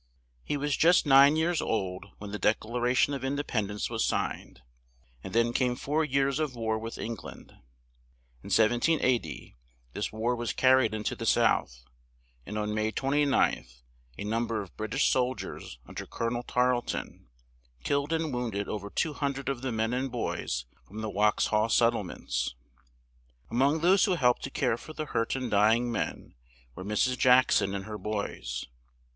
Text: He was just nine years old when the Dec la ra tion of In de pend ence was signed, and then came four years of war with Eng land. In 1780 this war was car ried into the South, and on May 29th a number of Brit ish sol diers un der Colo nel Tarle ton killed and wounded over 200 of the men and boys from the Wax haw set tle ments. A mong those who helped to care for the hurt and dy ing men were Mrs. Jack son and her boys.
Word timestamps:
He 0.43 0.57
was 0.57 0.75
just 0.75 1.05
nine 1.05 1.35
years 1.35 1.61
old 1.61 2.07
when 2.17 2.31
the 2.31 2.39
Dec 2.39 2.65
la 2.65 2.79
ra 2.79 2.91
tion 2.95 3.13
of 3.13 3.23
In 3.23 3.35
de 3.35 3.43
pend 3.43 3.69
ence 3.69 3.87
was 3.87 4.03
signed, 4.03 4.63
and 5.23 5.31
then 5.31 5.53
came 5.53 5.75
four 5.75 6.03
years 6.03 6.39
of 6.39 6.55
war 6.55 6.79
with 6.79 6.97
Eng 6.97 7.17
land. 7.21 7.51
In 8.41 8.49
1780 8.49 9.55
this 9.93 10.11
war 10.11 10.35
was 10.35 10.53
car 10.53 10.77
ried 10.77 10.95
into 10.95 11.15
the 11.15 11.27
South, 11.27 11.83
and 12.47 12.57
on 12.57 12.73
May 12.73 12.91
29th 12.91 13.83
a 14.17 14.23
number 14.23 14.63
of 14.63 14.75
Brit 14.75 14.95
ish 14.95 15.07
sol 15.07 15.35
diers 15.35 15.77
un 15.85 15.93
der 15.93 16.07
Colo 16.07 16.31
nel 16.31 16.43
Tarle 16.45 16.81
ton 16.83 17.27
killed 17.83 18.11
and 18.11 18.33
wounded 18.33 18.67
over 18.67 18.89
200 18.89 19.49
of 19.49 19.61
the 19.61 19.71
men 19.71 19.93
and 19.93 20.11
boys 20.11 20.65
from 20.83 21.01
the 21.01 21.11
Wax 21.11 21.45
haw 21.53 21.67
set 21.67 21.91
tle 21.91 22.03
ments. 22.03 22.55
A 23.51 23.53
mong 23.53 23.81
those 23.81 24.05
who 24.05 24.15
helped 24.15 24.41
to 24.45 24.49
care 24.49 24.77
for 24.77 24.93
the 24.93 25.05
hurt 25.05 25.35
and 25.35 25.51
dy 25.51 25.75
ing 25.75 25.91
men 25.91 26.33
were 26.73 26.83
Mrs. 26.83 27.19
Jack 27.19 27.51
son 27.51 27.75
and 27.75 27.85
her 27.85 27.99
boys. 27.99 28.65